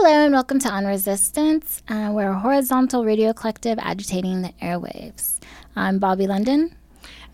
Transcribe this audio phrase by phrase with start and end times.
[0.00, 1.82] Hello and welcome to On Resistance.
[1.88, 5.40] Uh, we're a horizontal radio collective agitating the airwaves.
[5.74, 6.76] I'm Bobby London.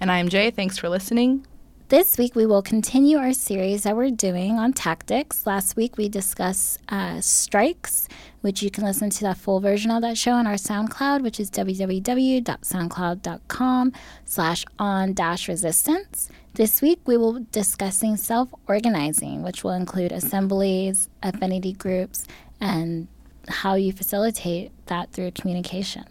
[0.01, 0.51] And I'm Jay.
[0.51, 1.47] Thanks for listening.
[1.91, 5.47] This week we will continue our series that we're doing on tactics.
[5.47, 8.09] Last week we discussed uh, strikes,
[8.41, 11.39] which you can listen to that full version of that show on our SoundCloud, which
[11.39, 13.93] is www.soundcloud.com
[14.25, 16.31] slash on dash resistance.
[16.55, 22.27] This week we will be discussing self-organizing, which will include assemblies, affinity groups,
[22.61, 23.09] and
[23.49, 26.05] how you facilitate that through communication.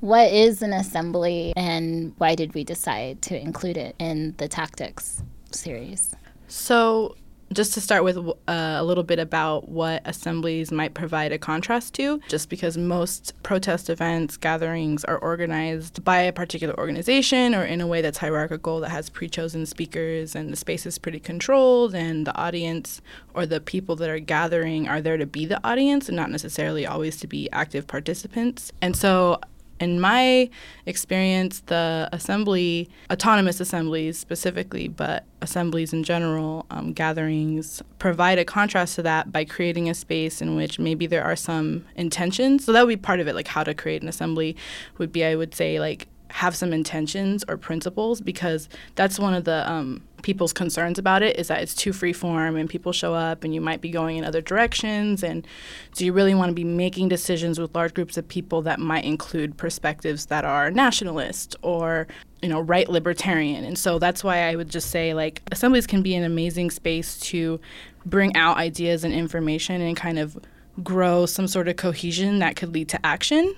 [0.00, 5.22] What is an assembly and why did we decide to include it in the tactics
[5.50, 6.14] series?
[6.46, 7.16] So,
[7.54, 11.94] just to start with uh, a little bit about what assemblies might provide a contrast
[11.94, 17.80] to, just because most protest events, gatherings are organized by a particular organization or in
[17.80, 21.94] a way that's hierarchical, that has pre chosen speakers, and the space is pretty controlled,
[21.94, 23.00] and the audience
[23.34, 26.86] or the people that are gathering are there to be the audience and not necessarily
[26.86, 28.72] always to be active participants.
[28.82, 29.40] And so
[29.84, 30.50] in my
[30.86, 38.96] experience, the assembly, autonomous assemblies specifically, but assemblies in general, um, gatherings, provide a contrast
[38.96, 42.64] to that by creating a space in which maybe there are some intentions.
[42.64, 44.56] So that would be part of it, like how to create an assembly
[44.98, 49.44] would be, I would say, like have some intentions or principles because that's one of
[49.44, 53.14] the um, people's concerns about it is that it's too free form and people show
[53.14, 55.46] up and you might be going in other directions and
[55.94, 59.04] do you really want to be making decisions with large groups of people that might
[59.04, 62.08] include perspectives that are nationalist or
[62.42, 66.02] you know right libertarian and so that's why i would just say like assemblies can
[66.02, 67.60] be an amazing space to
[68.06, 70.38] bring out ideas and information and kind of
[70.82, 73.54] grow some sort of cohesion that could lead to action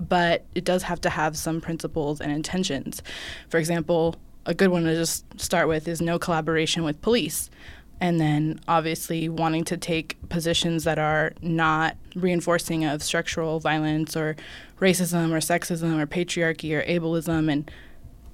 [0.00, 3.04] but it does have to have some principles and intentions.
[3.48, 7.50] For example, a good one to just start with is no collaboration with police.
[8.00, 14.34] And then obviously wanting to take positions that are not reinforcing of structural violence or
[14.80, 17.70] racism or sexism or patriarchy or ableism and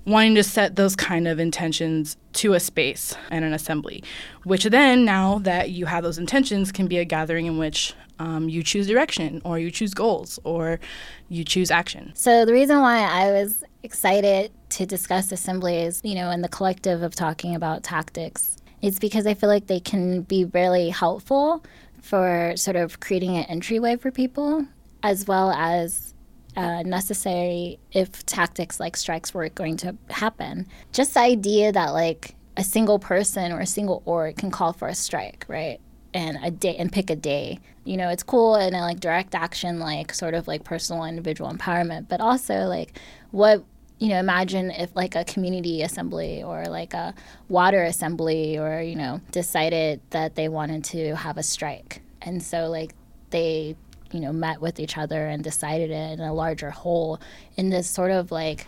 [0.06, 4.02] wanting to set those kind of intentions to a space and an assembly,
[4.44, 8.48] which then, now that you have those intentions, can be a gathering in which um,
[8.48, 10.80] you choose direction or you choose goals or
[11.28, 12.10] you choose action.
[12.14, 17.02] So, the reason why I was excited to discuss assemblies, you know, in the collective
[17.02, 21.64] of talking about tactics, is because I feel like they can be really helpful
[22.00, 24.66] for sort of creating an entryway for people
[25.02, 26.14] as well as
[26.56, 30.66] uh, necessary if tactics like strikes were going to happen.
[30.92, 34.88] Just the idea that like a single person or a single org can call for
[34.88, 35.80] a strike, right?
[36.14, 37.60] And a day and pick a day.
[37.84, 42.08] You know, it's cool and like direct action, like sort of like personal individual empowerment,
[42.08, 42.98] but also like
[43.30, 43.64] what
[43.98, 47.14] you know, imagine if like a community assembly or like a
[47.48, 52.00] water assembly or, you know, decided that they wanted to have a strike.
[52.22, 52.94] And so like
[53.30, 53.76] they
[54.12, 57.20] you know, met with each other and decided it in a larger whole
[57.56, 58.66] in this sort of like,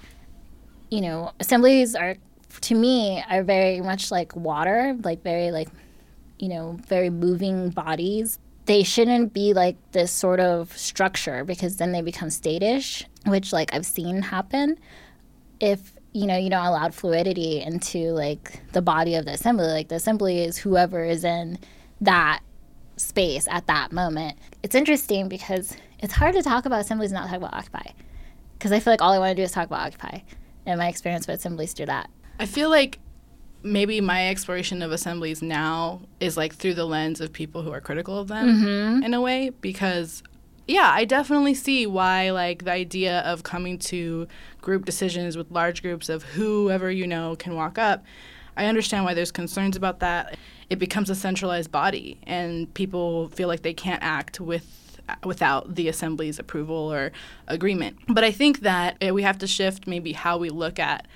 [0.91, 2.16] you know, assemblies are,
[2.60, 5.68] to me, are very much like water, like very like,
[6.38, 8.38] you know, very moving bodies.
[8.66, 13.74] They shouldn't be like this sort of structure because then they become statish, which like
[13.74, 14.78] I've seen happen.
[15.60, 19.88] If you know you don't allow fluidity into like the body of the assembly, like
[19.88, 21.59] the assembly is whoever is in
[22.00, 22.41] that
[22.97, 24.38] space at that moment.
[24.62, 27.93] It's interesting because it's hard to talk about assemblies and not talk about Occupy.
[28.59, 30.21] Because I feel like all I want to do is talk about Occupy.
[30.66, 32.10] And my experience with assemblies through that.
[32.38, 32.98] I feel like
[33.62, 37.81] maybe my exploration of assemblies now is like through the lens of people who are
[37.81, 39.03] critical of them mm-hmm.
[39.03, 40.22] in a way because
[40.70, 44.26] yeah i definitely see why like the idea of coming to
[44.60, 48.04] group decisions with large groups of whoever you know can walk up
[48.56, 50.36] i understand why there's concerns about that
[50.70, 54.76] it becomes a centralized body, and people feel like they can't act with
[55.25, 57.10] without the assembly's approval or
[57.48, 57.98] agreement.
[58.06, 61.09] But I think that eh, we have to shift maybe how we look at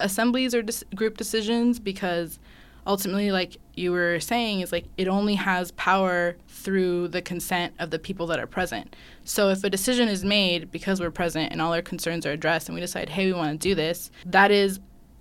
[0.00, 2.40] assemblies or dis- group decisions because
[2.86, 7.90] ultimately like you were saying is like it only has power through the consent of
[7.90, 8.94] the people that are present.
[9.24, 12.68] So if a decision is made because we're present and all our concerns are addressed
[12.68, 14.80] and we decide hey we want to do this that is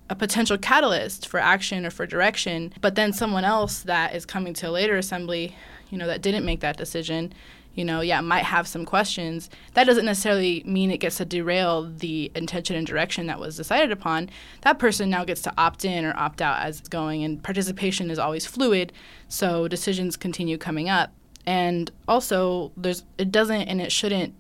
[0.10, 4.54] a potential catalyst for action or for direction, but then someone else that is coming
[4.56, 5.56] to a later assembly,
[5.90, 7.32] you know, that didn't make that decision,
[7.80, 9.50] you know, yeah, might have some questions.
[9.74, 13.90] That doesn't necessarily mean it gets to derail the intention and direction that was decided
[13.94, 14.30] upon.
[14.64, 18.12] That person now gets to opt in or opt out as it's going, and participation
[18.12, 18.92] is always fluid,
[19.30, 21.14] so decisions continue coming up.
[21.46, 24.36] And also, there's it doesn't and it shouldn't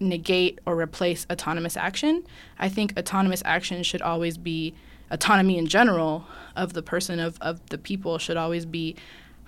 [0.00, 2.24] negate or replace autonomous action.
[2.58, 4.74] I think autonomous action should always be
[5.10, 6.24] autonomy in general
[6.56, 8.96] of the person of, of the people should always be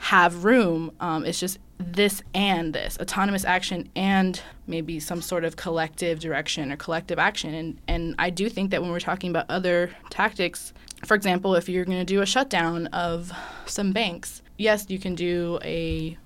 [0.01, 0.91] have room.
[0.99, 6.73] Um, it's just this and this autonomous action and maybe some sort of collective direction
[6.73, 7.55] or collective action.
[7.55, 10.73] And, and I do think that when we're talking about other tactics,
[11.05, 13.31] for example, if you're going to do a shutdown of
[13.67, 16.17] some banks, yes, you can do a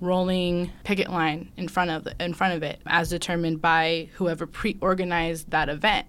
[0.00, 4.46] rolling picket line in front of the, in front of it as determined by whoever
[4.46, 6.06] pre-organized that event.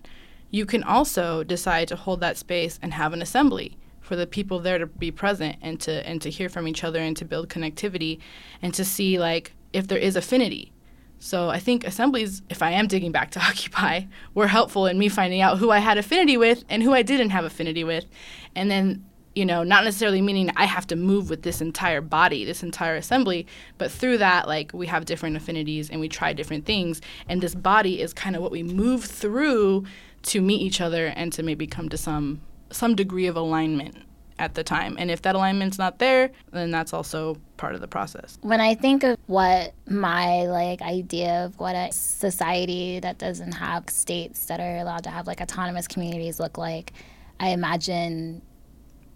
[0.52, 4.60] You can also decide to hold that space and have an assembly for the people
[4.60, 7.50] there to be present and to and to hear from each other and to build
[7.50, 8.20] connectivity
[8.62, 10.72] and to see like if there is affinity.
[11.18, 14.02] So I think assemblies, if I am digging back to Occupy,
[14.36, 17.32] were helpful in me finding out who I had affinity with and who I didn't
[17.32, 18.06] have affinity with.
[18.54, 19.04] And then,
[19.34, 22.96] you know, not necessarily meaning I have to move with this entire body, this entire
[22.96, 23.48] assembly,
[23.78, 27.02] but through that, like we have different affinities and we try different things.
[27.28, 29.86] And this body is kind of what we move through
[30.24, 33.98] to meet each other and to maybe come to some some degree of alignment
[34.38, 34.96] at the time.
[35.00, 38.38] And if that alignment's not there, then that's also part of the process.
[38.42, 43.90] When I think of what my like idea of what a society that doesn't have
[43.90, 46.92] states that are allowed to have like autonomous communities look like,
[47.40, 48.42] I imagine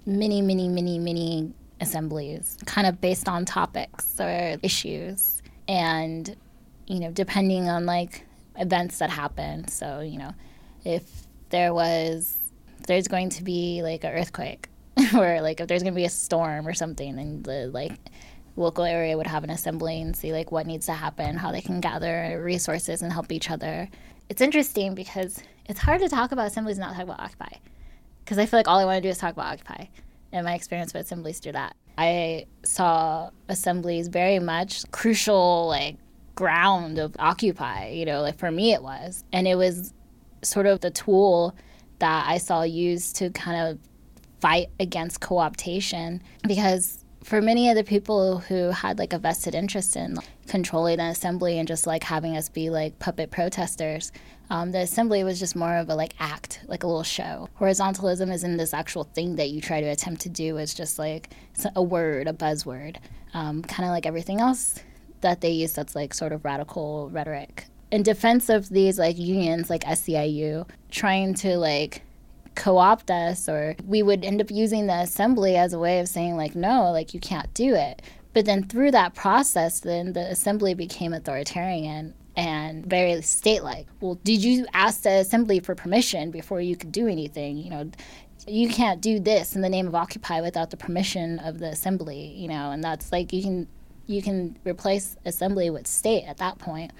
[0.05, 5.41] many, many, many, many assemblies, kind of based on topics or issues.
[5.67, 6.35] And,
[6.87, 8.25] you know, depending on like
[8.55, 9.67] events that happen.
[9.67, 10.33] So, you know,
[10.85, 11.03] if
[11.49, 12.38] there was
[12.87, 14.67] there's going to be like an earthquake
[15.15, 17.93] or like if there's going to be a storm or something and the like
[18.55, 21.61] local area would have an assembly and see like what needs to happen how they
[21.61, 23.89] can gather resources and help each other.
[24.27, 27.57] It's interesting because it's hard to talk about assemblies and not talk about occupy
[28.23, 29.85] because i feel like all i want to do is talk about occupy.
[30.31, 31.75] And my experience with assemblies through that.
[31.97, 35.97] I saw assemblies very much crucial like
[36.35, 39.23] ground of occupy you know like for me it was.
[39.31, 39.93] And it was
[40.43, 41.55] sort of the tool
[41.99, 43.79] that I saw used to kind of
[44.39, 49.53] fight against co optation because for many of the people who had like a vested
[49.53, 50.17] interest in
[50.47, 54.11] controlling the assembly and just like having us be like puppet protesters,
[54.49, 57.49] um, the assembly was just more of a like act, like a little show.
[57.59, 60.57] Horizontalism isn't this actual thing that you try to attempt to do.
[60.57, 61.29] It's just like
[61.75, 62.97] a word, a buzzword,
[63.33, 64.81] um, kind of like everything else
[65.21, 69.69] that they use that's like sort of radical rhetoric in defense of these like unions
[69.69, 72.03] like SEIU trying to like
[72.55, 76.35] co-opt us or we would end up using the assembly as a way of saying
[76.35, 78.01] like no like you can't do it.
[78.33, 83.87] But then through that process then the assembly became authoritarian and very state-like.
[84.01, 87.57] Well did you ask the assembly for permission before you could do anything?
[87.57, 87.91] You know
[88.47, 92.33] you can't do this in the name of occupy without the permission of the assembly
[92.37, 93.67] you know and that's like you can
[94.07, 96.91] you can replace assembly with state at that point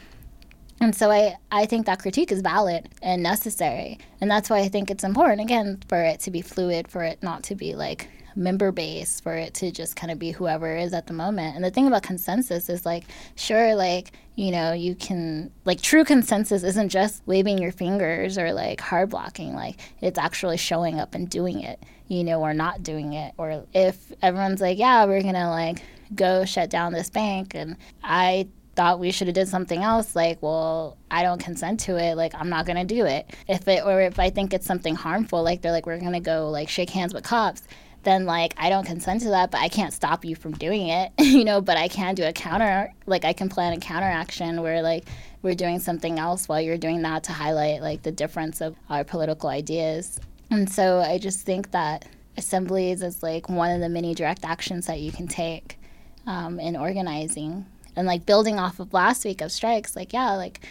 [0.82, 4.00] and so I, I think that critique is valid and necessary.
[4.22, 7.22] And that's why I think it's important, again, for it to be fluid, for it
[7.22, 10.94] not to be like member base, for it to just kind of be whoever is
[10.94, 11.56] at the moment.
[11.56, 13.06] And the thing about consensus is like,
[13.36, 18.54] sure, like, you know, you can, like, true consensus isn't just waving your fingers or
[18.54, 22.84] like hard blocking, like, it's actually showing up and doing it, you know, or not
[22.84, 23.34] doing it.
[23.38, 25.82] Or if everyone's like, yeah, we're to like,
[26.16, 28.48] go shut down this bank and i
[28.80, 32.34] thought we should have did something else like well i don't consent to it like
[32.34, 33.30] i'm not to do it.
[33.46, 36.50] If it or if i think it's something harmful like they're like we're to go
[36.50, 37.64] like shake hands with cops
[38.04, 41.12] then like i don't consent to that but i can't stop you from doing it
[41.20, 44.82] you know but i can do a counter like i can plan a counteraction where
[44.82, 45.10] like
[45.42, 49.04] we're doing something else while you're doing that to highlight like the difference of our
[49.04, 50.22] political ideas.
[50.52, 52.06] And so i just think that
[52.38, 55.78] assemblies is like one of the many direct actions that you can take
[56.26, 57.66] um, in organizing
[58.00, 60.66] and like building off of last week of strikes like yeah like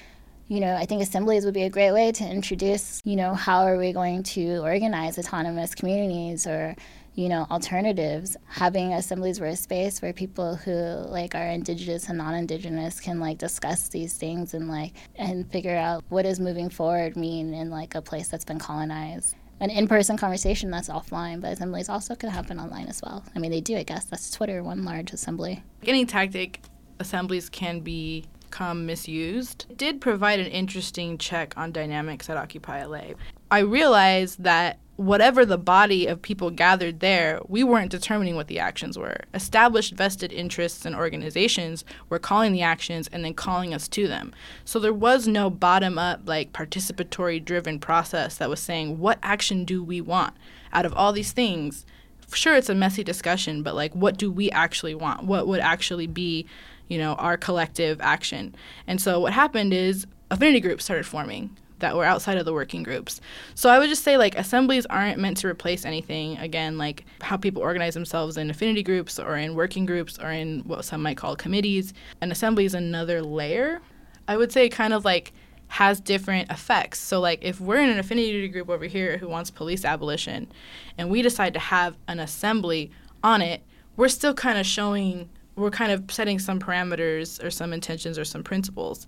[0.49, 3.65] you know i think assemblies would be a great way to introduce you know how
[3.65, 6.75] are we going to organize autonomous communities or
[7.19, 8.37] you know alternatives.
[8.47, 13.39] Having assemblies were a space where people who like are indigenous and non-indigenous can like
[13.39, 17.97] discuss these things and like and figure out what does moving forward mean in like
[17.97, 19.35] a place that's been colonized.
[19.59, 23.25] An in-person conversation that's offline but assemblies also could happen online as well.
[23.35, 24.05] I mean they do i guess.
[24.05, 25.65] That's twitter one large assembly.
[25.83, 26.61] Any tactic
[27.01, 29.67] assemblies can become misused.
[29.71, 33.15] It did provide an interesting check on dynamics at Occupy LA.
[33.51, 38.59] I realized that whatever the body of people gathered there, we weren't determining what the
[38.59, 39.21] actions were.
[39.33, 44.35] Established vested interests and organizations were calling the actions and then calling us to them.
[44.65, 49.65] So there was no bottom up, like participatory driven process that was saying, what action
[49.65, 50.35] do we want
[50.73, 51.87] out of all these things?
[52.33, 55.23] Sure, it's a messy discussion, but like, what do we actually want?
[55.23, 56.45] What would actually be
[56.89, 58.55] you know, our collective action.
[58.87, 62.83] And so what happened is affinity groups started forming that were outside of the working
[62.83, 63.21] groups.
[63.55, 66.37] So I would just say like assemblies aren't meant to replace anything.
[66.39, 70.61] Again, like how people organize themselves in affinity groups or in working groups or in
[70.61, 71.95] what some might call committees.
[72.21, 73.81] An assembly is another layer.
[74.27, 75.33] I would say kind of like
[75.69, 76.99] has different effects.
[76.99, 80.51] So like if we're in an affinity group over here who wants police abolition
[80.97, 82.91] and we decide to have an assembly
[83.23, 83.63] on it,
[83.97, 85.29] we're still kind of showing
[85.59, 89.07] we're kind of setting some parameters or some intentions or some principles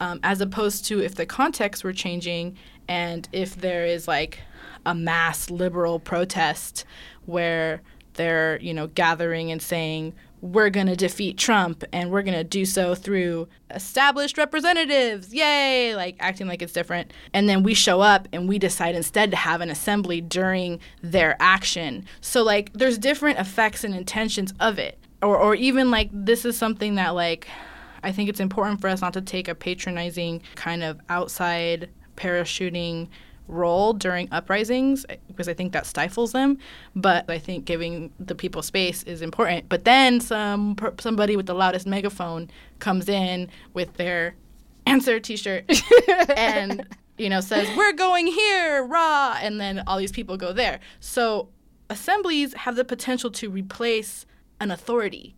[0.00, 2.56] um, as opposed to if the context were changing
[2.88, 4.40] and if there is like
[4.86, 6.84] a mass liberal protest
[7.26, 7.82] where
[8.14, 10.12] they're you know gathering and saying
[10.42, 15.32] we're going to defeat Trump and we're going to do so through established representatives.
[15.32, 15.94] Yay!
[15.94, 17.12] Like acting like it's different.
[17.32, 21.36] And then we show up and we decide instead to have an assembly during their
[21.38, 22.04] action.
[22.20, 24.98] So, like, there's different effects and intentions of it.
[25.22, 27.48] Or, or even like, this is something that, like,
[28.02, 33.08] I think it's important for us not to take a patronizing kind of outside parachuting
[33.48, 36.58] role during uprisings eh, because I think that stifles them.
[36.96, 39.68] But I think giving the people space is important.
[39.68, 44.34] But then some somebody with the loudest megaphone comes in with their
[44.86, 45.70] ANSWER T-shirt
[46.36, 46.84] and
[47.16, 50.80] you know says we're going here, rah, and then all these people go there.
[51.00, 51.48] So
[51.88, 54.26] assemblies have the potential to replace
[54.62, 55.34] an authority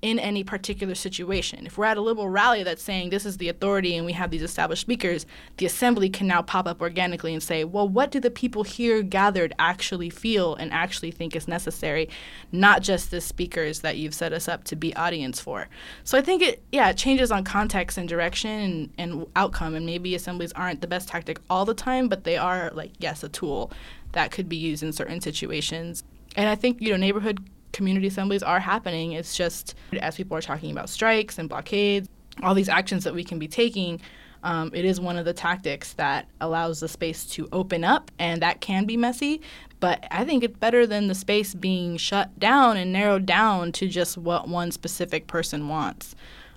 [0.00, 1.66] in any particular situation.
[1.66, 4.30] If we're at a liberal rally that's saying this is the authority and we have
[4.30, 8.20] these established speakers, the assembly can now pop up organically and say, well, what do
[8.20, 12.08] the people here gathered actually feel and actually think is necessary,
[12.52, 15.66] not just the speakers that you've set us up to be audience for.
[16.04, 19.74] So I think it, yeah, it changes on context and direction and, and outcome.
[19.74, 23.24] And maybe assemblies aren't the best tactic all the time, but they are, like, yes,
[23.24, 23.72] a tool
[24.12, 26.04] that could be used in certain situations.
[26.36, 27.40] And I think, you know, neighborhood
[27.78, 29.12] community assemblies are happening.
[29.12, 32.08] It's just as people are talking about strikes and blockades,
[32.42, 34.00] all these actions that we can be taking.
[34.42, 38.42] Um, it is one of the tactics that allows the space to open up, and
[38.42, 39.40] that can be messy.
[39.78, 43.88] But I think it's better than the space being shut down and narrowed down to
[43.88, 46.16] just what one specific person wants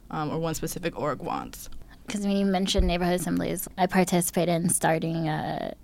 [0.09, 1.69] um, or one specific org wants.
[2.07, 5.75] Because when you mentioned neighborhood assemblies, I participated in starting a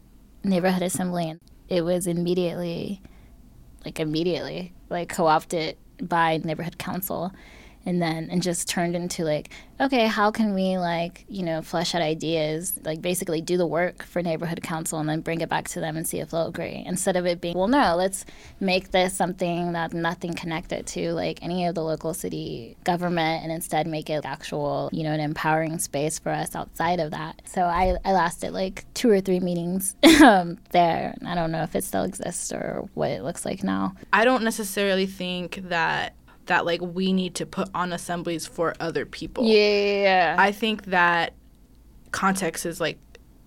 [0.44, 1.40] neighborhood assembly, and
[1.70, 3.02] it was immediately,
[3.88, 7.32] like immediately, like co-opted by neighborhood council
[7.88, 11.96] and then and just turned into like okay how can we like you know flesh
[11.96, 15.68] out ideas like basically do the work for neighborhood council and then bring it back
[15.68, 18.26] to them and see if they'll agree instead of it being well no let's
[18.60, 23.52] make this something that nothing connected to like any of the local city government and
[23.52, 27.42] instead make it actual you know an empowering space for us outside of that.
[27.46, 31.16] So i, I lasted like two or three meetings um, there.
[31.26, 33.94] I don't know if it still exists or what it looks like now.
[34.12, 36.14] I don't necessarily think that
[36.48, 39.46] that like we need to put on assemblies for other people.
[39.46, 40.36] Yeah.
[40.38, 41.34] I think that
[42.12, 42.98] context is like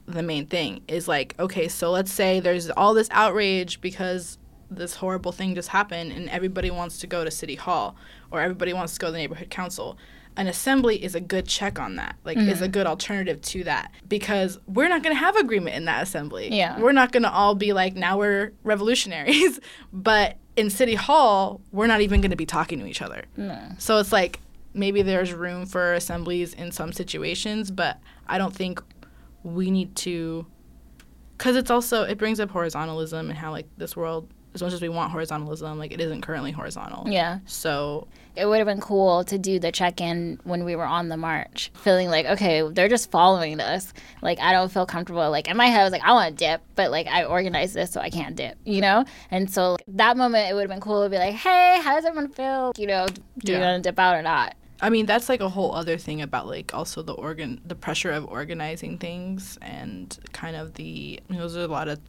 [0.07, 4.39] the main thing is like okay, so let's say there's all this outrage because
[4.71, 7.97] this horrible thing just happened and everybody wants to go to city hall
[8.31, 9.99] or everybody wants to go to the neighborhood council
[10.37, 12.49] an assembly is a good check on that like mm-hmm.
[12.49, 16.03] is a good alternative to that because we're not going to have agreement in that
[16.03, 19.59] assembly yeah we're not going to all be like now we're revolutionaries
[19.93, 23.25] but in City Hall, we're not even going to be talking to each other.
[23.37, 23.59] No.
[23.79, 24.41] So it's like
[24.75, 28.83] maybe there's room for assemblies in some situations, but I don't think
[29.43, 30.47] we need to.
[31.37, 34.83] Because it's also, it brings up horizontalism and how, like, this world as much as
[34.83, 37.09] we want horizontalism, like it isn't currently horizontal.
[37.09, 37.39] Yeah.
[37.47, 41.09] So it would have been cool to do the check in when we were on
[41.09, 43.93] the march, feeling like, okay, they're just following us.
[44.23, 45.31] Like, I don't feel comfortable.
[45.31, 47.75] Like, in my head, I was like, I want to dip, but like, I organized
[47.75, 49.05] this so I can't dip, you know?
[49.31, 52.05] And so that moment, it would have been cool to be like, hey, how does
[52.05, 52.73] everyone feel?
[52.77, 53.07] You know,
[53.39, 53.59] do yeah.
[53.59, 54.55] you want to dip out or not?
[54.83, 58.11] I mean, that's like a whole other thing about like also the organ, the pressure
[58.11, 62.01] of organizing things and kind of the, you know, there's a lot of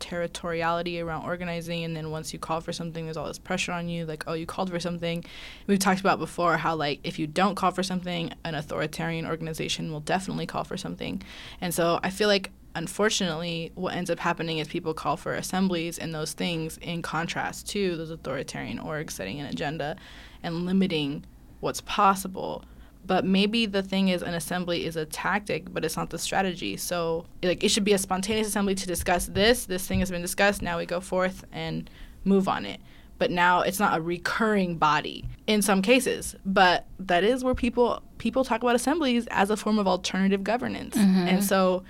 [0.00, 3.88] territoriality around organizing and then once you call for something there's all this pressure on
[3.88, 5.24] you like oh you called for something.
[5.66, 9.92] We've talked about before how like if you don't call for something an authoritarian organization
[9.92, 11.22] will definitely call for something.
[11.60, 15.98] And so i feel like unfortunately what ends up happening is people call for assemblies
[15.98, 19.96] and those things in contrast to those authoritarian orgs setting an agenda
[20.42, 21.24] and limiting
[21.60, 22.62] what's possible
[23.06, 26.76] but maybe the thing is an assembly is a tactic but it's not the strategy.
[26.76, 30.22] So like it should be a spontaneous assembly to discuss this this thing has been
[30.22, 31.88] discussed now we go forth and
[32.24, 32.80] move on it.
[33.18, 38.02] But now it's not a recurring body in some cases but that is where people
[38.18, 40.96] people talk about assemblies as a form of alternative governance.
[40.96, 41.28] Mm-hmm.
[41.28, 41.84] and so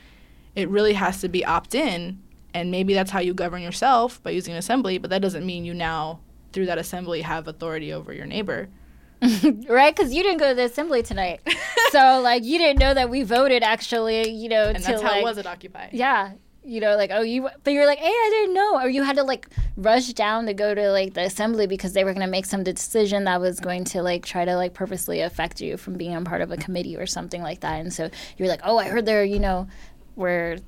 [0.55, 2.21] it really has to be opt-in
[2.55, 5.65] and maybe that's how you govern yourself by using an assembly but that doesn't mean
[5.65, 6.21] you now
[6.53, 8.69] through that assembly have authority over your neighbor
[9.69, 9.95] right?
[9.95, 11.41] Because you didn't go to the assembly tonight,
[11.91, 14.31] so like you didn't know that we voted actually.
[14.31, 15.89] You know, and to that's like, how it was at Occupy.
[15.93, 16.33] yeah,
[16.67, 19.17] you know, like oh you, but you're like, hey, I didn't know, or you had
[19.17, 22.45] to like rush down to go to like the assembly because they were gonna make
[22.45, 26.15] some decision that was going to like try to like purposely affect you from being
[26.15, 28.89] a part of a committee or something like that, and so you're like, oh, I
[28.89, 29.69] heard they're you know,
[30.17, 30.59] we're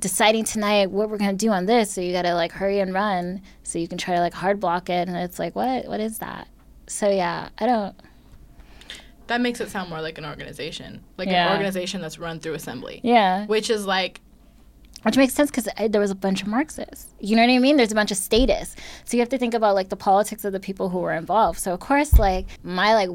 [0.00, 3.40] deciding tonight what we're gonna do on this, so you gotta like hurry and run
[3.62, 6.18] so you can try to like hard block it, and it's like what what is
[6.18, 6.48] that?
[6.90, 7.94] So yeah, I don't.
[9.28, 11.46] That makes it sound more like an organization, like Yeah.
[11.46, 14.20] an organization that's run through assembly, Yeah, which is like
[15.04, 17.06] which makes sense because eh, there was a bunch of Marxists.
[17.20, 17.76] You know what I mean?
[17.78, 20.52] There's a bunch of statists, so you have to think about like the politics of
[20.52, 21.58] the people who were involved.
[21.60, 23.08] So of course, like my like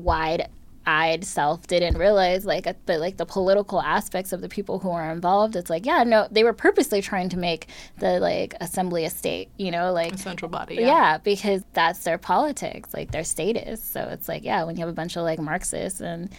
[0.86, 5.12] wide-eyed self didn't realize like but like the political aspects of the people who are
[5.12, 5.56] involved.
[5.56, 7.68] It's like yeah, no, they were purposely trying to make
[8.00, 9.50] the like assembly a state.
[9.58, 10.76] You know, like a central body.
[10.76, 11.18] yeah.
[11.18, 13.84] because that's their politics, like their status.
[13.84, 16.30] So it's like, yeah, when you have a bunch of like Marxists, and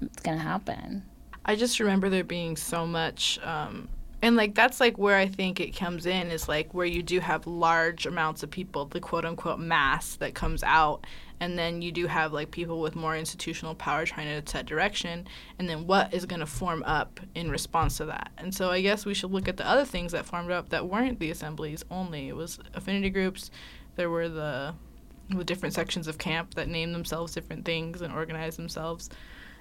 [0.00, 1.04] it's gonna happen.
[1.44, 3.88] I just remember there being so much, um,
[4.22, 7.20] and like that's like where I think it comes in is like where you do
[7.20, 11.06] have large amounts of people, the quote unquote mass that comes out,
[11.40, 15.26] and then you do have like people with more institutional power trying to set direction,
[15.58, 18.30] and then what is going to form up in response to that.
[18.38, 20.86] And so I guess we should look at the other things that formed up that
[20.88, 22.28] weren't the assemblies only.
[22.28, 23.50] It was affinity groups.
[23.96, 24.74] There were the
[25.30, 29.08] the different sections of camp that named themselves different things and organized themselves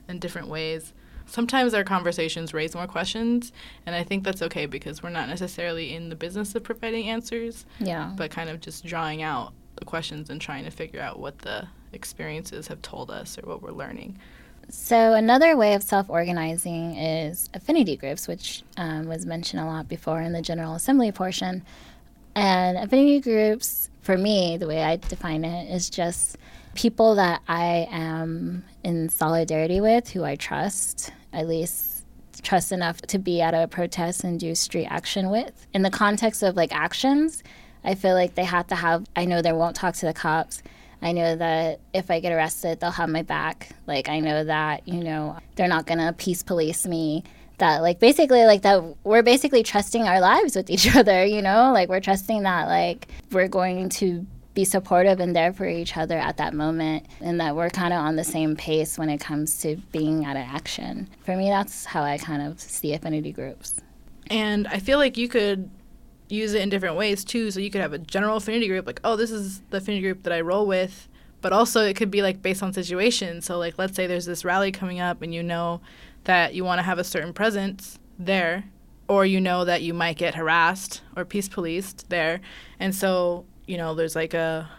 [0.08, 0.94] in different ways
[1.28, 3.52] sometimes our conversations raise more questions
[3.86, 7.68] and i think that's okay because we're not necessarily in the business of providing answers
[7.80, 8.12] Yeah.
[8.18, 11.68] but kind of just drawing out the questions and trying to figure out what the
[11.94, 14.18] experiences have told us or what we're learning
[14.72, 20.22] So another way of self-organizing is affinity groups, which um, was mentioned a lot before
[20.22, 21.64] in the General Assembly portion.
[22.36, 26.38] And affinity groups, for me, the way I define it, is just
[26.76, 32.06] people that I am in solidarity with, who I trust, at least
[32.44, 35.66] trust enough to be at a protest and do street action with.
[35.74, 37.44] In the context of like actions,
[37.84, 40.62] I feel like they have to have, I know they won't talk to the cops.
[41.02, 43.70] I know that if I get arrested, they'll have my back.
[43.88, 47.24] Like, I know that, you know, they're not going to peace police me.
[47.60, 51.72] That, like, basically, like, that we're basically trusting our lives with each other, you know?
[51.74, 56.18] Like, we're trusting that, like, we're going to be supportive and there for each other
[56.18, 59.60] at that moment and that we're kind of on the same pace when it comes
[59.62, 61.08] to being out of action.
[61.24, 63.80] For me, that's how I kind of see affinity groups.
[64.30, 65.70] and i feel like you could
[66.30, 67.52] use it in different ways too.
[67.52, 70.24] So you could have a general affinity group like oh this is the affinity group
[70.24, 71.08] that i roll with.
[71.42, 73.42] But also it could be like based on situation.
[73.42, 75.82] So like let's say there's this rally coming up and you know
[76.26, 78.66] that you want to have a certain presence there
[79.08, 82.42] or you know that you might get harassed or peace policed there.
[82.80, 84.70] And so you know there's like a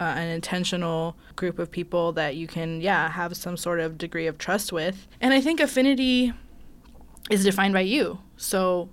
[0.00, 4.26] uh, an intentional group of people that you can yeah have some sort of degree
[4.26, 5.06] of trust with.
[5.20, 6.32] And i think affinity
[7.30, 8.18] is defined by you.
[8.36, 8.88] So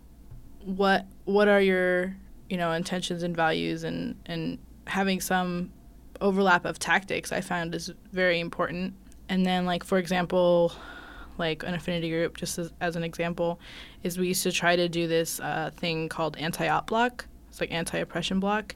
[0.64, 2.16] what what are your
[2.50, 3.84] you know intentions and values?
[3.84, 5.72] And and having some
[6.20, 8.94] overlap of tactics i found is very important.
[9.30, 10.74] And then like for example
[11.38, 13.60] like an affinity group just as, as an example
[14.04, 17.26] is we used to try to do this uh, thing called anti-op block.
[17.50, 18.76] It's like anti-oppression block.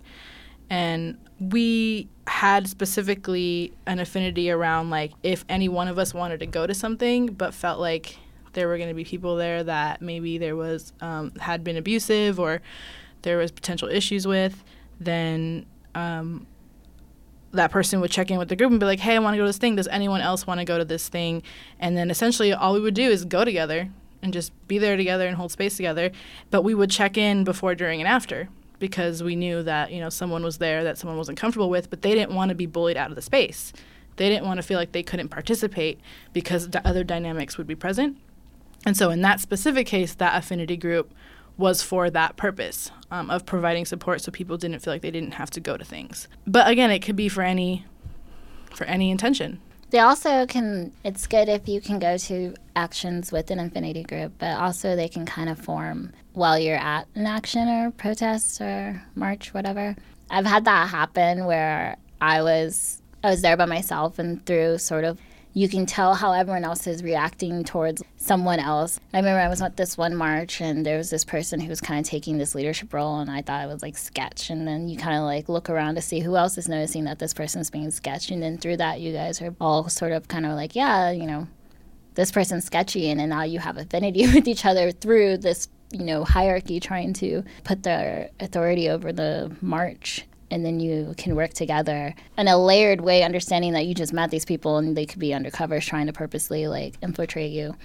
[0.70, 6.48] And we had specifically an affinity around like if any one of us wanted to
[6.48, 8.18] go to something but felt like
[8.56, 12.40] there were going to be people there that maybe there was um, had been abusive
[12.40, 12.62] or
[13.22, 14.64] there was potential issues with
[15.00, 16.48] then um,
[17.52, 19.38] that person would check in with the group and be like hey i want to
[19.38, 19.76] go to this thing.
[19.76, 21.44] Does anyone else want to go to this thing?
[21.80, 23.90] And then essentially all we would do is go together
[24.22, 26.12] and just be there together and hold space together
[26.50, 30.10] but we would check in before during and after because we knew that you know
[30.10, 32.98] someone was there that someone wasn't comfortable with but they didn't want to be bullied
[32.98, 33.72] out of the space.
[34.18, 36.00] They didn't want to feel like they couldn't participate
[36.32, 38.18] because the other dynamics would be present
[38.86, 41.14] and so in that specific case that affinity group
[41.58, 45.36] was for that purpose um, of providing support so people didn't feel like they didn't
[45.36, 47.86] have to go to things but again it could be for any
[48.74, 49.60] for any intention
[49.92, 54.34] They also can, it's good if you can go to actions with an affinity group,
[54.40, 59.02] but also they can kind of form while you're at an action or protest or
[59.14, 59.96] march, whatever.
[60.30, 65.06] I've had that happen where I was I was there by myself and through sort
[65.06, 65.18] of
[65.56, 69.00] you can tell how everyone else is reacting towards someone else.
[69.14, 71.80] I remember I was at this one march and there was this person who was
[71.80, 74.90] kind of taking this leadership role and I thought it was like sketch and then
[74.90, 77.70] you kind of like look around to see who else is noticing that this person's
[77.70, 80.76] being sketched and then through that you guys are all sort of kind of like,
[80.76, 81.48] yeah, you know,
[82.16, 86.04] this person's sketchy and then now you have affinity with each other through this, you
[86.04, 90.26] know, hierarchy trying to put their authority over the march.
[90.56, 94.32] And then you can work together in a layered way, understanding that you just met
[94.32, 97.76] these people and they could be undercover trying to purposely like infiltrate you.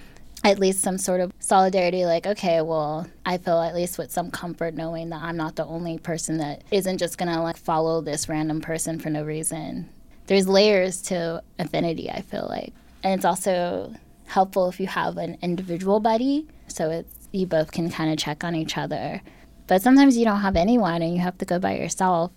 [0.45, 4.31] At least some sort of solidarity, like, okay, well, I feel at least with some
[4.31, 8.29] comfort knowing that I'm not the only person that isn't just gonna like follow this
[8.29, 9.91] random person for no reason.
[10.29, 12.73] There's layers to affinity, I feel like.
[13.03, 13.93] And it's also
[14.27, 18.45] helpful if you have an individual buddy, so it's you both can kind of check
[18.45, 19.23] on each other.
[19.71, 22.33] But sometimes you don't have anyone and you have to go by yourself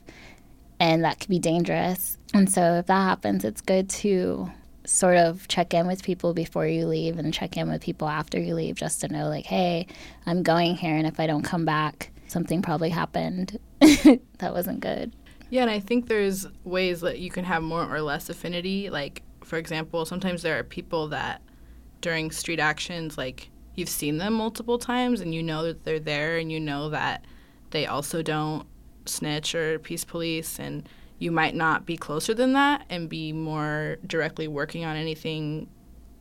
[0.79, 2.19] and that could be dangerous.
[2.31, 4.51] And so if that happens, it's good to
[4.85, 8.39] sort of check in with people before you leave and check in with people after
[8.39, 9.87] you leave just to know like, hey,
[10.27, 14.19] I'm going here and if I don't come back, something probably happened that
[14.53, 15.15] wasn't good.
[15.49, 18.91] Yeah, and I think there's ways that you can have more or less affinity.
[18.91, 21.41] Like, for example, sometimes there are people that
[21.99, 26.37] during street actions, like, you've seen them multiple times and you know that they're there
[26.37, 27.25] and you know that
[27.71, 28.65] they also don't
[29.05, 30.87] snitch or peace police and
[31.19, 35.67] you might not be closer than that and be more directly working on anything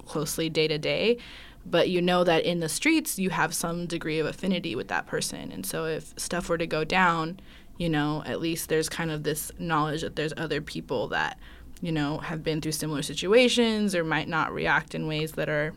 [0.06, 1.18] closely day to day.
[1.64, 5.06] But you know that in the streets you have some degree of affinity with that
[5.06, 5.52] person.
[5.52, 7.38] And so if stuff were to go down
[7.78, 11.38] you know at least there's kind of this knowledge that there's other people that
[11.80, 15.72] you know have been through similar situations or might not react in ways that are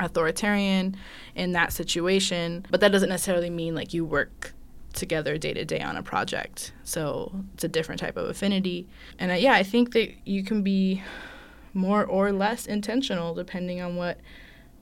[0.00, 0.96] authoritarian
[1.34, 4.52] in that situation but that doesn't necessarily mean like you work
[4.92, 6.72] together day to day on a project.
[6.84, 8.88] So it's a different type of affinity.
[9.18, 11.02] And uh, yeah, I think that you can be
[11.72, 14.18] more or less intentional depending on what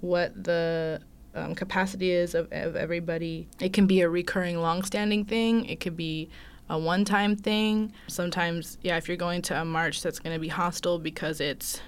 [0.00, 1.00] what the
[1.34, 3.48] um, capacity is of, of everybody.
[3.60, 5.64] It can be a recurring, long-standing thing.
[5.66, 6.30] It could be
[6.70, 7.92] a one-time thing.
[8.06, 11.80] Sometimes, yeah, if you're going to a march that's going to be hostile because it's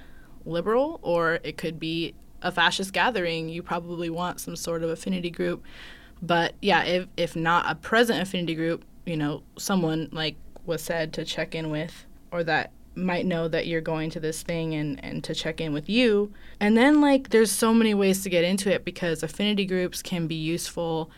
[0.45, 5.31] liberal, or it could be a fascist gathering, you probably want some sort of affinity
[5.31, 5.65] group
[6.23, 11.13] but yeah, if if not a present affinity group, you know, someone like was said
[11.15, 15.03] to check in with or that might know that you're going to this thing and,
[15.03, 16.33] and to check in with you.
[16.59, 20.27] And then like there's so many ways to get into it because affinity groups can
[20.27, 21.11] be useful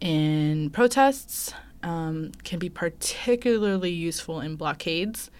[0.00, 5.30] in protests, um, can be particularly useful in blockades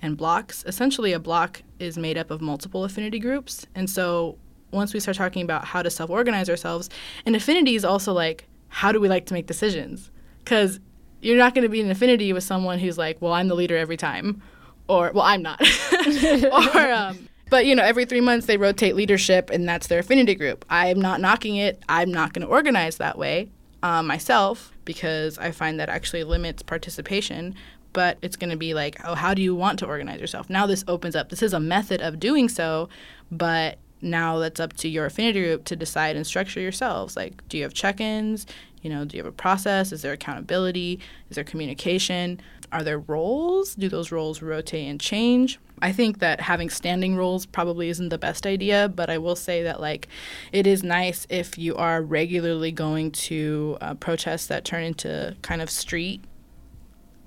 [0.00, 0.64] and blocks.
[0.66, 3.66] Essentially, a block is made up of multiple affinity groups.
[3.74, 4.38] And so
[4.72, 6.90] once we start talking about how to self organize ourselves,
[7.24, 10.10] and affinity is also like how do we like to make decisions?
[10.38, 10.80] Because
[11.20, 13.76] you're not going to be in affinity with someone who's like, well, I'm the leader
[13.76, 14.42] every time,
[14.88, 15.60] or well, I'm not,
[16.74, 20.34] or um, but you know, every three months they rotate leadership, and that's their affinity
[20.34, 20.64] group.
[20.70, 21.82] I'm not knocking it.
[21.88, 23.50] I'm not going to organize that way
[23.82, 27.54] uh, myself because I find that actually limits participation.
[27.92, 30.48] But it's going to be like, oh, how do you want to organize yourself?
[30.48, 31.28] Now this opens up.
[31.28, 32.88] This is a method of doing so,
[33.30, 37.16] but now that's up to your affinity group to decide and structure yourselves.
[37.16, 38.46] Like, do you have check ins?
[38.82, 39.92] You know, do you have a process?
[39.92, 41.00] Is there accountability?
[41.30, 42.40] Is there communication?
[42.72, 43.74] Are there roles?
[43.74, 45.60] Do those roles rotate and change?
[45.80, 49.62] I think that having standing roles probably isn't the best idea, but I will say
[49.64, 50.08] that like
[50.52, 55.60] it is nice if you are regularly going to uh, protests that turn into kind
[55.60, 56.24] of street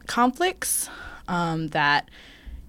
[0.08, 0.90] conflicts
[1.28, 2.10] um, that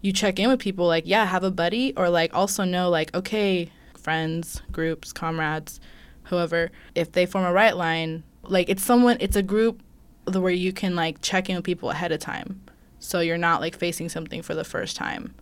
[0.00, 3.14] you check in with people like yeah have a buddy or like also know like
[3.14, 3.70] okay
[4.06, 5.80] friends, groups, comrades,
[6.26, 9.82] whoever, if they form a riot line, like it's someone, it's a group
[10.32, 12.62] where you can like check in with people ahead of time.
[13.00, 15.34] So you're not like facing something for the first time.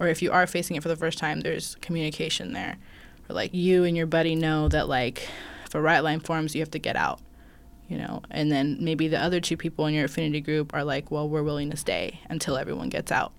[0.00, 2.76] Or if you are facing it for the first time, there's communication there.
[3.30, 5.28] Or like you and your buddy know that like
[5.64, 7.20] if a riot line forms, you have to get out
[7.86, 11.10] you know and then maybe the other two people in your affinity group are like
[11.10, 13.32] well we're willing to stay until everyone gets out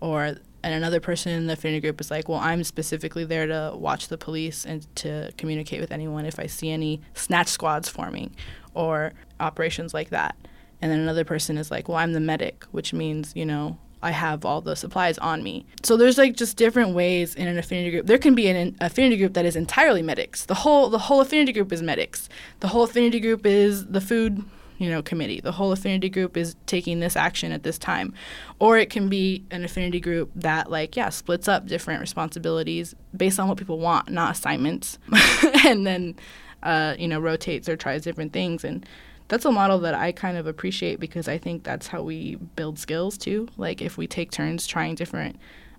[0.00, 0.34] or
[0.66, 4.08] and another person in the affinity group is like, well, I'm specifically there to watch
[4.08, 8.34] the police and to communicate with anyone if I see any snatch squads forming
[8.74, 10.34] or operations like that.
[10.82, 14.10] And then another person is like, well, I'm the medic, which means, you know, I
[14.10, 15.66] have all the supplies on me.
[15.84, 18.06] So there's like just different ways in an affinity group.
[18.06, 20.46] There can be an affinity group that is entirely medics.
[20.46, 22.28] The whole the whole affinity group is medics.
[22.58, 24.44] The whole affinity group is the food
[24.78, 28.12] you know committee the whole affinity group is taking this action at this time
[28.58, 33.38] or it can be an affinity group that like yeah splits up different responsibilities based
[33.40, 34.98] on what people want not assignments
[35.64, 36.14] and then
[36.62, 38.86] uh, you know rotates or tries different things and
[39.28, 42.78] that's a model that I kind of appreciate because I think that's how we build
[42.78, 43.48] skills too.
[43.56, 45.36] Like if we take turns trying different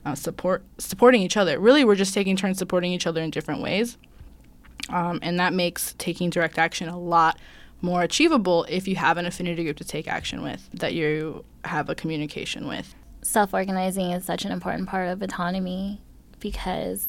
[0.08, 1.60] uh, support supporting each other.
[1.60, 3.98] Really, we're just taking turns supporting each other in different ways,
[4.90, 7.38] um, and that makes taking direct action a lot
[7.82, 11.90] more achievable if you have an affinity group to take action with that you have
[11.90, 12.96] a communication with.
[13.22, 16.02] Self organizing is such an important part of autonomy
[16.40, 17.08] because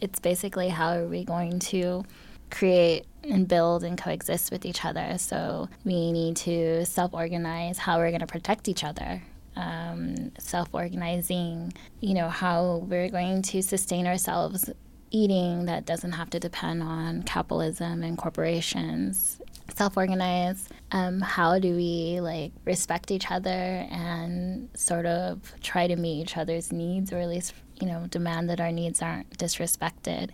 [0.00, 2.04] it's basically how are we going to
[2.50, 5.18] create and build and coexist with each other.
[5.18, 9.22] So we need to self organize how we're going to protect each other
[9.58, 14.70] um, self organizing, you know, how we're going to sustain ourselves
[15.10, 19.40] eating that doesn't have to depend on capitalism and corporations
[19.74, 26.22] self-organize um, how do we like respect each other and sort of try to meet
[26.22, 30.30] each other's needs or at least you know demand that our needs aren't disrespected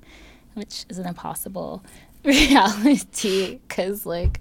[0.54, 1.84] which is an impossible
[2.24, 4.40] reality because like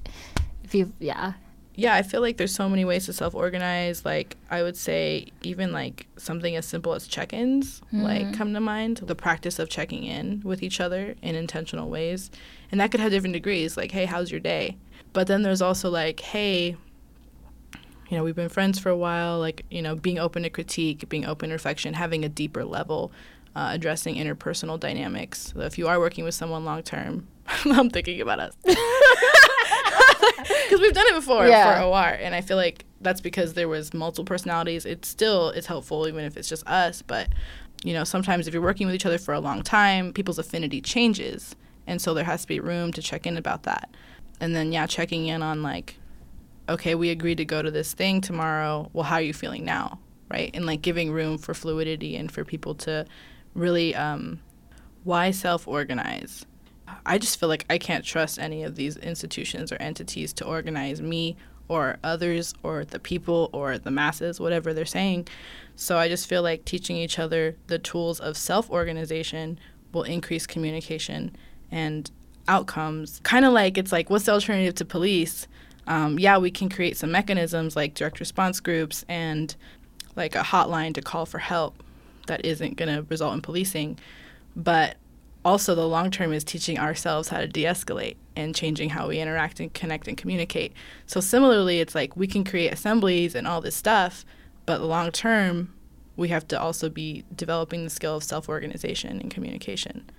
[0.64, 1.34] if you yeah
[1.76, 4.06] yeah, I feel like there's so many ways to self organize.
[4.06, 8.04] Like, I would say, even like something as simple as check ins, mm-hmm.
[8.04, 8.98] like, come to mind.
[8.98, 12.30] The practice of checking in with each other in intentional ways.
[12.74, 14.78] And that could have different degrees, like, hey, how's your day?
[15.14, 16.76] But then there's also like, hey,
[18.10, 21.08] you know, we've been friends for a while, like, you know, being open to critique,
[21.08, 23.12] being open to reflection, having a deeper level,
[23.56, 25.54] uh, addressing interpersonal dynamics.
[25.54, 27.28] So if you are working with someone long term,
[27.66, 28.56] I'm thinking about us.
[28.64, 28.76] because
[30.82, 31.80] we've done it before yeah.
[31.80, 34.88] for OR, and I feel like that's because there was multiple personalities.
[34.88, 37.30] It's still it's helpful even if it's just us, but
[37.84, 40.82] you know sometimes if you're working with each other for a long time, people's affinity
[40.82, 41.56] changes,
[41.88, 43.90] and so there has to be room to check in about that.
[44.40, 45.98] And then yeah, checking in on like,
[46.68, 48.90] okay, we agreed to go to this thing tomorrow.
[48.94, 50.52] Well, how are you feeling now, right?
[50.54, 53.06] And like giving room for fluidity and for people to
[53.54, 54.40] really um,
[55.04, 56.46] why self organize
[57.06, 61.02] I just feel like I can't trust any of these institutions or entities to organize
[61.02, 65.28] me or others or the people or the masses, whatever they're saying.
[65.76, 69.60] So I just feel like teaching each other the tools of self organization
[69.92, 71.36] will increase communication
[71.74, 72.10] and
[72.48, 73.20] outcomes.
[73.24, 75.48] Kind of like it's like, what's the alternative to police?
[75.88, 79.54] Um, yeah, we can create some mechanisms like direct response groups and
[80.16, 81.84] like a hotline to call for help
[82.28, 83.98] that isn't going to result in policing.
[84.56, 84.96] But
[85.44, 89.60] also the long term is teaching ourselves how to de-escalate and changing how we interact
[89.60, 90.72] and connect and communicate
[91.06, 94.26] so similarly it's like we can create assemblies and all this stuff
[94.66, 95.74] but the long term
[96.16, 100.10] we have to also be developing the skill of self-organization and communication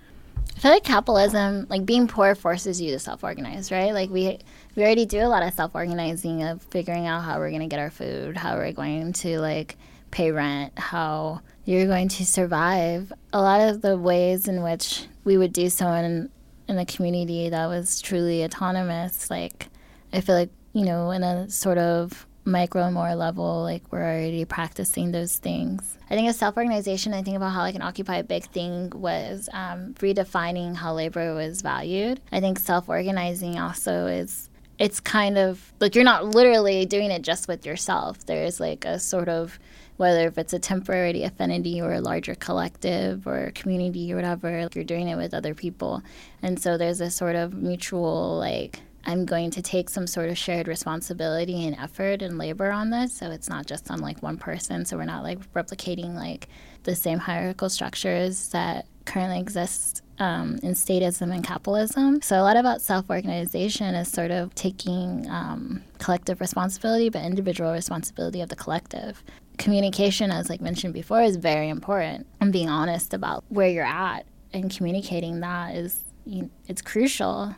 [0.55, 3.93] I feel like capitalism, like being poor, forces you to self-organize, right?
[3.93, 4.39] Like we
[4.75, 7.79] we already do a lot of self-organizing of figuring out how we're going to get
[7.79, 9.77] our food, how we're going to like
[10.11, 13.11] pay rent, how you're going to survive.
[13.33, 16.29] A lot of the ways in which we would do so in
[16.67, 19.67] in a community that was truly autonomous, like
[20.13, 24.45] I feel like you know, in a sort of micro more level, like we're already
[24.45, 25.97] practicing those things.
[26.09, 29.49] I think as self organization, I think about how like an Occupy Big thing was
[29.51, 32.21] um, redefining how labor was valued.
[32.31, 37.21] I think self organizing also is it's kind of like you're not literally doing it
[37.21, 38.25] just with yourself.
[38.25, 39.57] There's like a sort of
[39.97, 44.75] whether if it's a temporary affinity or a larger collective or community or whatever, like
[44.75, 46.01] you're doing it with other people.
[46.41, 50.37] And so there's a sort of mutual, like, I'm going to take some sort of
[50.37, 53.13] shared responsibility and effort and labor on this.
[53.13, 54.85] So it's not just on like one person.
[54.85, 56.47] So we're not like replicating like
[56.83, 62.21] the same hierarchical structures that currently exist um, in statism and capitalism.
[62.21, 68.41] So a lot about self-organization is sort of taking um, collective responsibility, but individual responsibility
[68.41, 69.23] of the collective
[69.57, 72.27] communication, as like mentioned before, is very important.
[72.41, 77.55] And being honest about where you're at and communicating that is you know, it's crucial.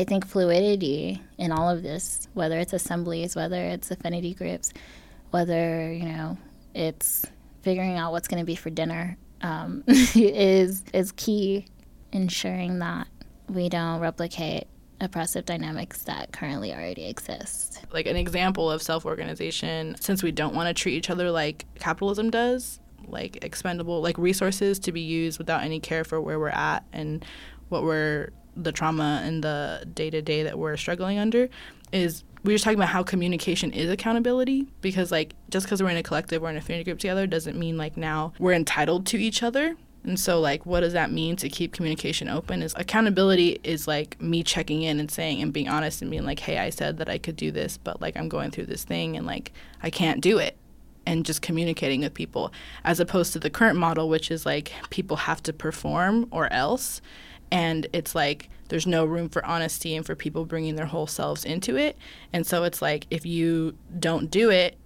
[0.00, 4.72] I think fluidity in all of this, whether it's assemblies, whether it's affinity groups,
[5.30, 6.38] whether you know
[6.74, 7.26] it's
[7.60, 11.66] figuring out what's going to be for dinner, um, is is key.
[12.12, 13.08] Ensuring that
[13.48, 14.66] we don't replicate
[15.02, 17.84] oppressive dynamics that currently already exist.
[17.92, 21.66] Like an example of self organization, since we don't want to treat each other like
[21.78, 26.48] capitalism does, like expendable, like resources to be used without any care for where we're
[26.48, 27.22] at and
[27.68, 31.48] what we're, the trauma and the day to day that we're struggling under,
[31.92, 35.96] is we were talking about how communication is accountability because like just because we're in
[35.96, 39.42] a collective or an affinity group together doesn't mean like now we're entitled to each
[39.42, 42.62] other and so, like, what does that mean to keep communication open?
[42.62, 46.40] Is accountability is like me checking in and saying and being honest and being like,
[46.40, 49.16] hey, I said that I could do this, but like I'm going through this thing
[49.16, 50.56] and like I can't do it.
[51.06, 52.52] And just communicating with people,
[52.84, 57.00] as opposed to the current model, which is like people have to perform or else.
[57.50, 61.44] And it's like there's no room for honesty and for people bringing their whole selves
[61.44, 61.96] into it.
[62.32, 64.76] And so it's like if you don't do it,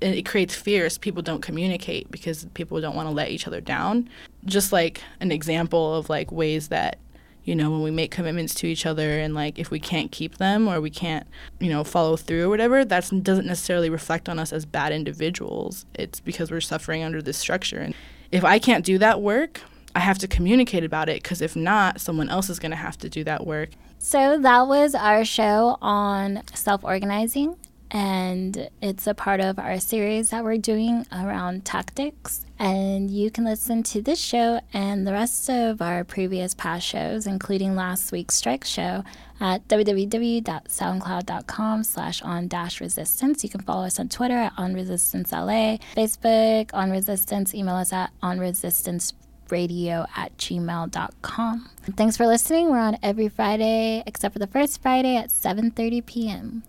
[0.00, 0.98] it creates fears.
[0.98, 4.08] People don't communicate because people don't want to let each other down.
[4.44, 6.98] Just like an example of like ways that
[7.44, 10.38] you know when we make commitments to each other and like if we can't keep
[10.38, 11.26] them or we can't
[11.60, 15.84] you know follow through or whatever that doesn't necessarily reflect on us as bad individuals
[15.94, 17.94] it's because we're suffering under this structure and
[18.32, 19.60] if i can't do that work
[19.94, 22.98] i have to communicate about it because if not someone else is going to have
[22.98, 27.56] to do that work so that was our show on self-organizing
[27.94, 32.44] and it's a part of our series that we're doing around tactics.
[32.58, 37.28] And you can listen to this show and the rest of our previous past shows,
[37.28, 39.04] including last week's strike show,
[39.40, 43.44] at www.soundcloud.com slash on dash resistance.
[43.44, 47.92] You can follow us on Twitter at on resistance LA, Facebook on resistance, email us
[47.92, 49.12] at on resistance
[49.50, 51.70] radio at gmail.com.
[51.96, 52.70] Thanks for listening.
[52.70, 56.62] We're on every Friday except for the first Friday at 7.30 p.m.